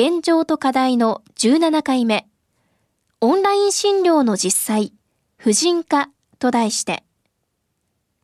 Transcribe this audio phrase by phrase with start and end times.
[0.00, 2.28] 現状と課題の17回目。
[3.20, 4.92] オンライン診療の実際
[5.36, 7.02] 婦人科と題して。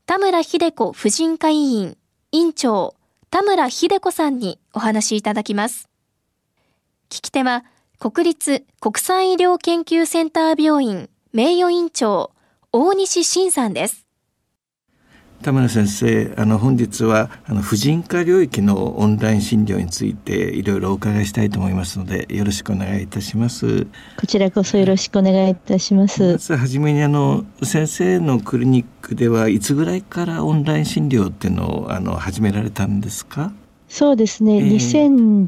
[0.07, 1.97] 田村秀子婦人科医院
[2.31, 2.95] 院長
[3.29, 5.89] 田村秀子さんにお話いただきます。
[7.11, 7.65] 聞き手は
[7.99, 12.31] 国立国際医療研究センター病院名誉院長
[12.71, 14.04] 大西晋さんです。
[15.43, 23.85] 田村先生あの本日はあの婦人科領域のオンライン診療についていろいろお伺いしたいと思いますのでよろしくお願いいたします。
[24.19, 26.33] こちらこそよろしくお願いいたします。
[26.33, 33.53] まずはじめにあの先生のクリニックではいつぐらいからオンライン診療っていうのをあの始められたんですか？
[33.87, 35.47] そうですね、えー、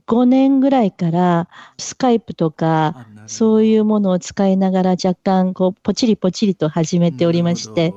[0.00, 7.94] 2015年ぐらいからスカイプとかそういうものを使いながら若干こうポチリポチリと始めておりまして、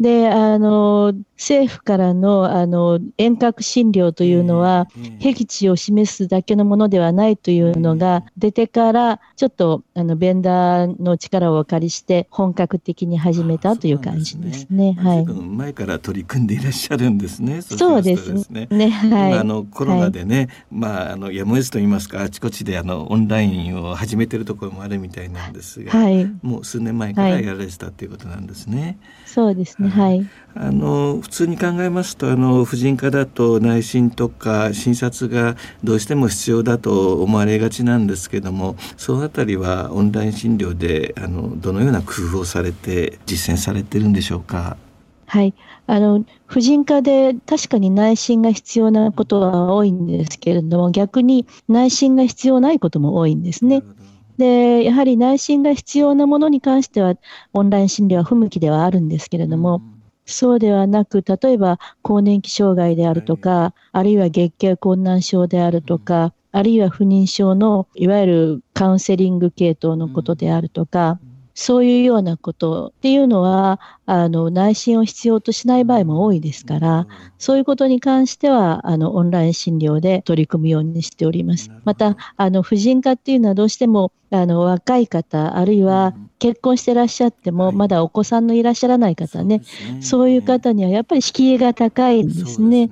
[0.00, 4.88] で、あの、政府からのあの遠隔診療というのは、
[5.20, 14.96] 僻地を示すだけのものではないというのが出てから、ちょっとあのベンダーの力をお借りして、本格的に始めたという感じですね。
[14.98, 15.24] はい。
[15.24, 17.60] 前から取り組んでいらっしゃるんですね。
[17.60, 18.68] そうですね。
[18.70, 19.32] ねはい。
[19.34, 28.98] あのコロナでね、はい、まああのやむをと言いますか、あちこちであのオンラインを始めてるところもあるみたいなんですが、はい、もう数年前からやられてたということなんですね。
[29.26, 29.89] そうですね。
[29.90, 30.26] はい。
[30.52, 44.76] あの普通に考えますとあの婦人科だと内診とか診察がどうしても必要だと思われがちなんですけどもそのあたりはオンライン診療であのどのような工夫をされて実践されてるんでしょうか？
[45.26, 45.54] はい。
[45.86, 53.84] あの、婦人科で確かに内診が必要なことは多いんですけれども、逆に内診が必要ないことも多いんですね。
[54.40, 57.14] で、やはり内診が必要なものに関しては、
[57.52, 59.82] オンライン診療は不向きではあるんですけれども、
[60.24, 71.20] そうではなく、例えば更年期障害であるとか、あるいは月経困難症であるとか、あるいは不妊症のいわゆるカウンセリング系統のことであるとか、
[71.54, 77.06] そういうようなことっていうのは、あの、内診を必要としない場合も多いですから、
[77.38, 81.70] そういうことに関しては、あの、オンライン診療で取り組むようにしております。
[81.84, 89.62] また、あの、婦人科っていうのはどうしても、あの、若い方、あるいは結婚してらっしゃっても、まだお子さんのいらっしゃらない方ね、
[90.00, 92.90] そういう方にはやっぱり敷居が高いんですね。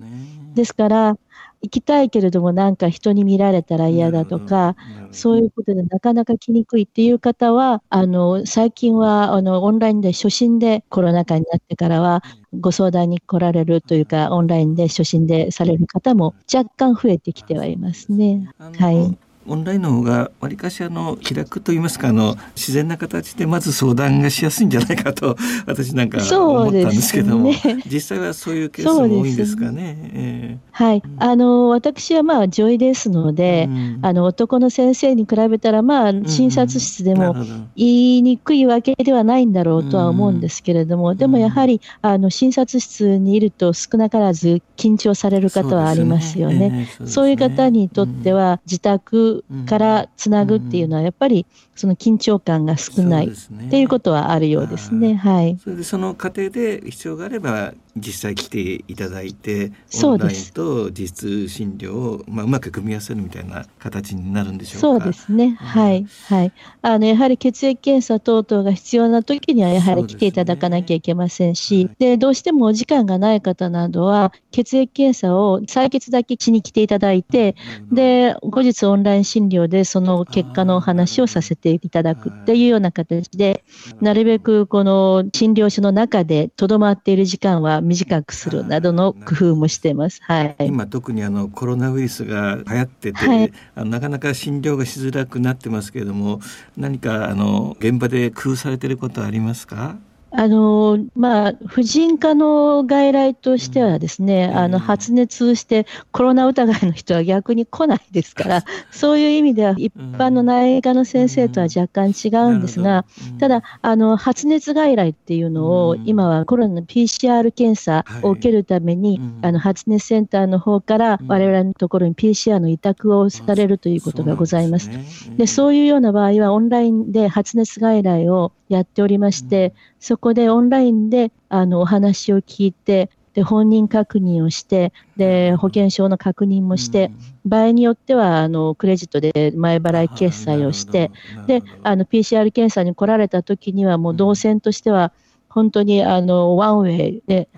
[0.54, 1.16] ですから、
[1.62, 4.76] 行きたいけれどもなんか人に見られたら嫌だとか、
[5.10, 18.48] そういうことでなかなか来にくいっていう方は、あの、最近は、あの、オンラインで初診でコロナ禍になってからは、ご相談に来られるというか、オンラインで初診でされる方も若干増えてきてはいますね。
[18.78, 19.18] はい。
[19.48, 25.36] オンラインの方がわりかしあの気楽と言いますかあの自然な形でまず相談がしやすいんじゃないかと
[25.66, 30.10] 私なんか思ったんですけども、ね、実際はそういうケースも多いんですかね。
[30.14, 37.34] えー、はい、あの私はまあ女医ですので、うん、あの男の先生に比べたらまあ診察室でも
[37.76, 46.58] 言いにくいわけではないんだろうとは思うんですけれども、うん、でもやはりあの診察室にいると少なからず緊張される方はありますよね。
[46.58, 46.88] そう、ね。
[46.90, 51.46] えーね、そういう方にとっては自宅からつなぐっていうのはやっぱり
[51.78, 55.14] その緊張感が少ないっていうことはあるようですね。
[55.14, 55.56] はい。
[55.62, 59.72] それでその過程で必要があれば実際来ていただいて
[60.02, 65.04] オンラインと実質診療をまあうまく組み合わせるみたいな形になるんでしょうか。
[65.04, 65.56] そうですね。
[65.60, 66.52] はいはい。
[66.82, 77.54] あのやはり血液検査等々が必要な時にはやはり来ていただかなきゃいけませんし、で、ねはい、どうしてもお時間がない方などは血液検査を採血だけしに来ていただいて、
[77.92, 83.64] で後日オンライン診療でその結果のお話をさせていただくっていうような形で、
[84.00, 90.20] なるべくこの診療所の中でとどまっている時間は短くするなどの工夫もしています。
[90.22, 96.40] はい、今特にあのコロナウイルスが流行ってて、はい、あのなかなか診療がしづらくなってますけれども、
[96.76, 99.96] 何かあの現場で工夫されていることはありますか？
[100.30, 113.04] あの、まあ、婦人科の外来としてはですね、うん、あの、発熱してコロナ疑いの人は逆に来ないですから、そういう意味では一般の内科の先生とは若干違うんですが、
[113.38, 124.90] ただ、あの、発熱外来っていうのを、今はコロナの PCR 検査を受けるために、あの、発熱センターの方から我々のところに PCR の委託をされるということがございます。
[125.36, 137.10] で、そういうような場合はオンラインで発熱外来をやっておりまして、そこでオンラインであのお話を聞いて、で本人確認をして、で保険証の確認もして、
[137.44, 141.10] 場合によってはあのクレジットで前払い決済をして、
[141.46, 145.12] であの PCR 検査に来られた時には、もう動線としては、
[145.48, 147.48] 本当にあのワンウェイで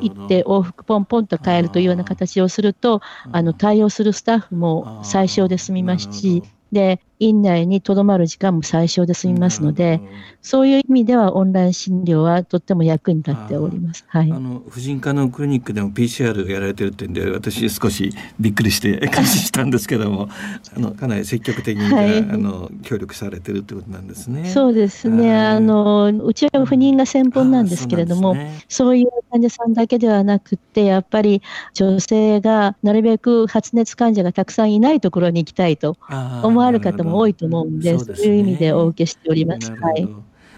[0.00, 6.42] 行って往復ポンポンと変えるというような形をすると、あの対応するスタッフも最小で済みますし、
[6.72, 10.00] で、院内にとどまる時間も最小で済みますので、
[10.42, 14.04] そういう意味ではオンライン診療はとっても役に立っております。
[14.06, 14.30] はい。
[14.30, 20.28] あの婦人科のクリニックでも PCR やられてるってんで、私少しびっくりして 感心したんですけども、
[20.76, 24.44] あのかなり積極的に、はい、あの協力されてるってことなんですね。
[24.46, 25.34] そうですね。
[25.34, 31.42] あのうちは不妊が専門なんですけれども、そうね、そういう患者さんだけではなくて、やっぱり
[31.74, 35.96] 女性がなるべく発熱患者がたくさんいないところに行きたいと
[36.42, 39.72] 思われる方も多いと思うんで、そう、ね,、いう意味でお受けしております。
[39.72, 40.08] はい。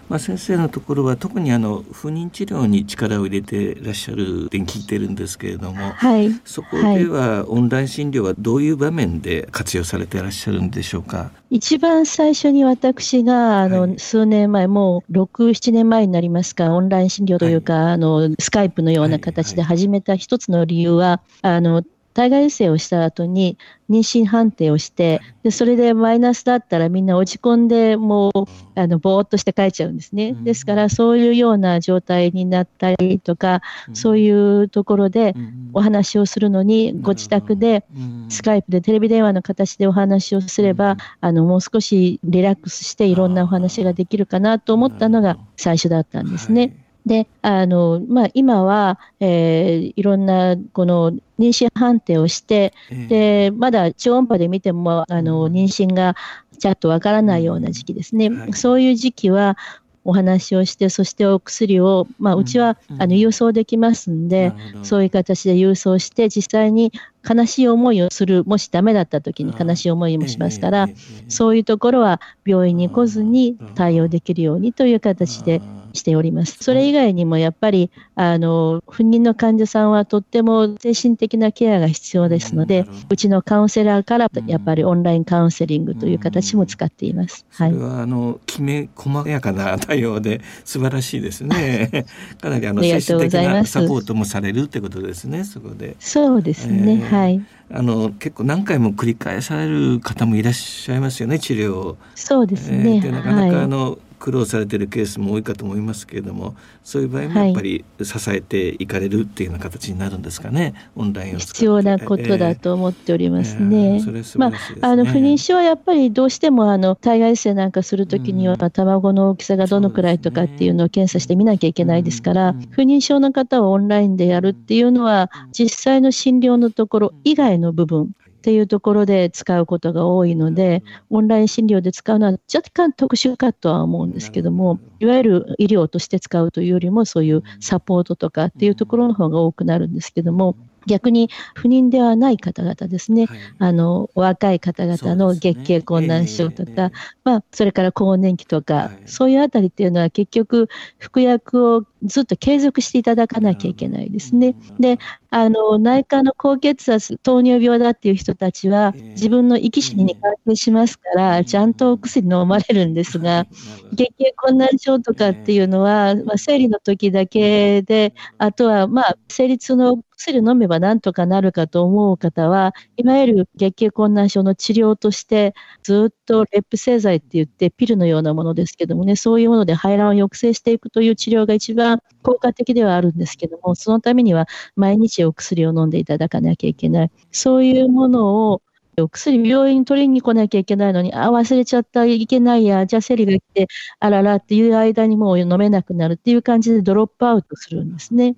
[0.09, 11.31] まあ、先生のところは特にあの不妊治療に力を入れていらっしゃるって聞いてるんですけれども、はい、そこではオンライン診療はどういう場面で活用されていらっしゃるんでしょうか？
[11.51, 23.57] 一番最初に私があの、はい、数年前もう67年前になりますかオンライン診療というか、はい、あのスカイプのような形で始めた一つの理由は、あの体外受精をした後に
[23.89, 28.31] 妊娠判定をして、でそれでマイナスだったらみんな落ち込んで、もう、
[28.75, 30.33] あの、ぼーっとして帰っちゃうんですね。
[30.33, 33.61] ですから、そういうような状態になったりとか、
[33.93, 35.35] そういうところで
[35.73, 37.85] お話をするのに、ご自宅で、
[38.29, 46.88] スカイプでテレビ電話の形でお話をすれば、あの、もう少しリラックスしていろんなお話ができるかなと思ったのが最初だったんですね。
[47.05, 52.73] で、あの、まあ、今は、えー、いろんな、この、妊娠判定をして、
[53.07, 56.15] で、まだ超音波で見ても、あの、妊娠が
[56.59, 58.29] ちゃんとわからないような時期ですね。
[58.53, 59.57] そういう時期は、
[60.05, 66.91] お話をして、そしてお薬を、まあ、うちは、あの郵送できますんで、そういう形で郵送して、実際に
[67.29, 70.87] 悲しい思いをする、もしダメだった時に悲しい思いもしますから、
[71.27, 75.61] そういうところは病院に来ずに対応できるようにという形で
[75.93, 76.57] しております。
[76.61, 87.45] それ以外にもやっぱり、あの、不妊の患者さんはとっても精神的なケアが必要ですので、うちのカウンセラーからやっぱりオンラインカウンセリングという形も使っています。
[87.49, 87.73] はい。
[87.73, 92.05] それは、あの、きめ細やかな対応で素晴らしいですね。
[92.41, 95.95] かなりあの、精神的なサポートもされるってことですね、そこで。
[95.99, 97.41] そうですね、えー、はい。
[97.71, 101.97] あの結構何回も繰り返される方もいらっしゃいますよね治療を。
[102.15, 102.95] そうですね。
[102.95, 113.95] えー、でなかなかあの、はい苦労されてるケースも多いかと思いますけれどもそういう場合もやっぱり支えていかれるっていうような形になるんですかね、オンラインを必要なことだと思っておりますね。
[113.95, 114.23] えー、ね。
[114.37, 114.47] ま
[114.81, 146.91] あ、あの不妊症はやっぱりどうしてもあの体外性なんかするときには、卵の大きさがどのくらいとかっていうのを検査してみなきゃいけないですから、不妊症の方をオンラインでやるっていうのは実際の診療のところ以外の部分っていうところで使うことが多いので、オンライン診療で使うのは若干特殊かとは思うんですけども、いわゆる医療として使うというよりも、そういうサポートとかっていうところの方が多くなるんですけども、逆に不妊ではない方々ですね、はい、あの若い方々の月経困難症とか、ねえー、
[147.23, 154.55] まあ、それから更年期とか、はい、そういうあたりっていうのは結局服薬をずっと継続していただかなきゃいけないですね。
[154.79, 154.99] で、
[155.31, 163.45] あの、内科の高血圧、糖尿病だっていう人たちは、自分の生き死にに関係しますから、ちゃんとお薬飲まれるんですが、
[163.93, 175.53] 月経困難症とかっていうのは、まあ、生理の時だけで、あとは、まあ、生理痛の薬飲めばなんとかなるかと思う方は、いわゆる月経困難症の治療として、
[175.83, 181.88] ずっとレップ製剤って言って、ピルのようなものですけどもね、そういうもので排卵を抑制していくという治療が一番
[182.23, 187.11] 効果的ではあるんですけども、そのためには毎日お薬を飲んでいただかなきゃいけない。
[187.31, 188.61] そういうものを
[189.03, 193.67] お薬病院に取りに来なきゃいけないのに、あ、忘れちゃった、いけないや、じゃあセリが来て、
[193.99, 198.35] あららっていう間にもう飲めなくなるっていう感じでドロップアウトするんですね。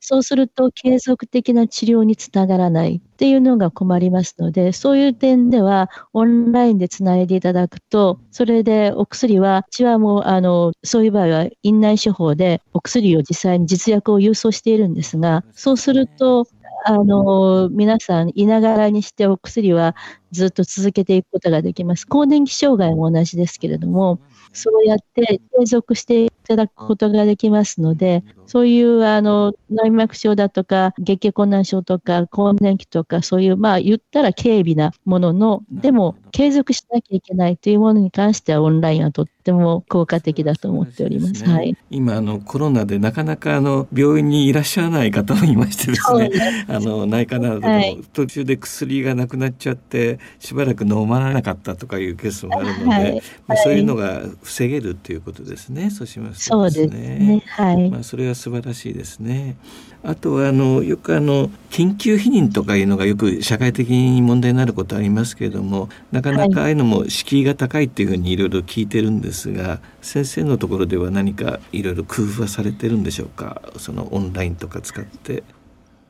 [0.00, 16.46] そうすると継続的な治療につながらないっていうのが困りますので、そういう点ではオンラインでつないでいただくと、それでお薬は、うちはもう、あの、そういう場合は院内処方でお薬を実際に実薬を郵送しているんですが、そうすると、
[16.84, 19.96] あの、皆さん、いながらにしてお薬は
[20.32, 22.06] ずっと続けていくことができます。
[22.06, 24.20] 更年期障害も同じですけれども、
[24.52, 41.34] そうやって継続していただくことができますので、そういうあの内膜症だとか、月経困難症とか、更年期とか、そういう、まあ言ったら軽微なものの、でも継続しなきゃいけないというものに関しては、オンラインはとっても効果的だと思っております。
[41.34, 46.30] すね、はい、今あの、コロナでなかなかあの病院にいらっしゃらない方もいましてですね、
[46.68, 55.90] あの内科などでも途中で薬がなくなっちゃって、しばらく飲まなかったとかいうケースもあるので、はい、まあ、そういうのが防げるということですね。
[55.90, 56.88] そうしますとですね。
[56.88, 57.90] そうですねはい。
[57.90, 59.56] まあそれは素晴らしいですね。
[60.04, 73.60] あとはあのよくあの緊急避妊とかいうのがよく社会的に問題になることありますけれどもなかなかああいうのも敷居が高いっていうふうにいろいろ聞いてるんですが先生のところでは何かいろいろ工夫はされてるんでしょうか？
[73.76, 75.42] そのオンラインとか使って。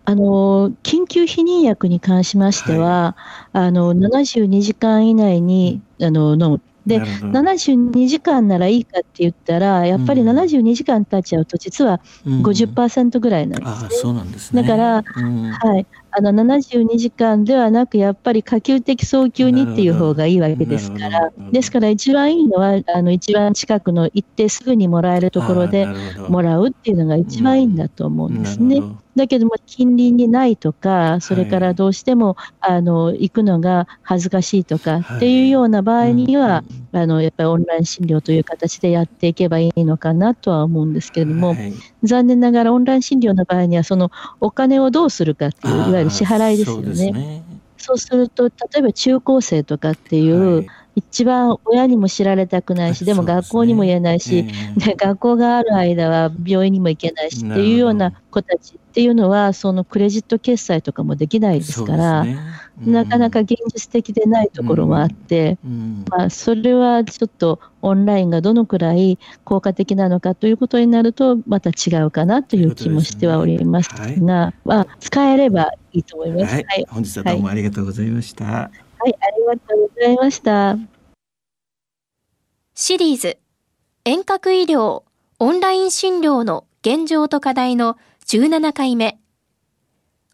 [0.08, 3.14] あの緊急避妊薬に関しましては、
[3.52, 6.62] はい、あの72時間以内に、あの飲む。
[6.86, 13.78] で、72時間ならいいかって言ったら、やっぱり72時間経っちゃうと、実は50%ぐらいなんですね。
[13.80, 14.62] うん、あそうなんですね。
[14.62, 15.86] だから、うん、はい。
[16.10, 25.86] あの、72時間ではなく、やっぱり可及的早急にっていう方がいいわけですから、ですから一番いいのは、あの、一番近くの行ってすぐにもらえるところで
[26.30, 28.82] もらうっていうのが一番いいんだと思うんですね。
[29.18, 44.10] だけども、近隣にないとか、それからどうしても、はい、あの、行くのが恥ずかしいとかっていうような場合には、はい、あの、やっぱりオンライン診療という形でやっていけばいいのかなとは思うんですけれども、はい、残念ながらオンライン診療の場合には、その
[44.40, 47.42] お金をどうするかっていう、いわゆる支払いですよね。
[47.76, 50.66] そうすると、例えば中高生とかっていう、
[50.98, 54.44] 一番親にも知られたくないし、でも学校にも言えないし、
[54.76, 62.36] で学校がある間は病院にも行けないしっていうような子たちっていうのは、そのクレジット決済とかもできないですから、ね。
[62.84, 76.54] うん、なかなか現実的でないところもあって、うん、まあ、それはちょっとオンラインがどのくらい効果的なのかということになると、また違うかなという気もしてはおりますが、すねはい、まあ、使えればいいと思います。
[76.54, 78.44] はい、はい、本日はどうもありがとうございました。
[78.44, 80.76] はいはい、ありがとうございました。
[82.74, 83.38] シリーズ
[84.04, 85.02] 遠隔医療
[85.38, 89.18] オンライン診療の現状と課題の17回目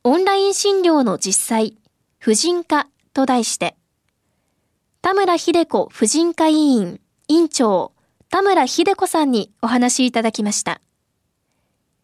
[0.02, 1.78] オンライン診療の実際
[2.18, 3.76] 婦人科と題して。
[5.02, 7.92] 田村秀子婦人科医院院長
[8.30, 10.80] 田村秀子さんにお話いただきました。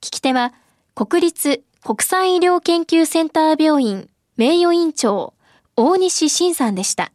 [0.00, 0.52] 聞き手は
[0.94, 5.34] 国立国際医療研究センター病院名誉院長
[5.82, 7.10] 大西晋さんでした。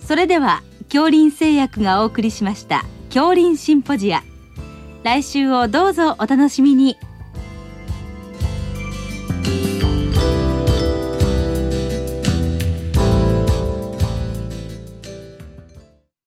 [0.00, 4.22] それでは恐林製薬がお送りしました恐林シンポジア
[5.04, 6.96] 来週をどうぞお楽しみに